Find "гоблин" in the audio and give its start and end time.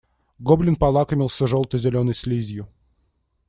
0.39-0.77